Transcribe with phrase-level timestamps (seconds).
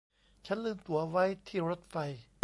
[0.45, 1.95] ฉันลืมตั๋วไว้ที่รถไฟ